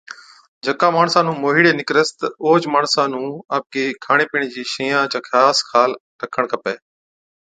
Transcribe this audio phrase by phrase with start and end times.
[0.65, 3.25] جڪا ماڻسا نُُون موهِيڙي نِڪرس تہ اوهچ ماڻسا نُون
[3.57, 5.91] آپڪي کاڻي پِيڻي چي شئِيان چا خاص خيال
[6.33, 6.75] ڪرڻ کپَي،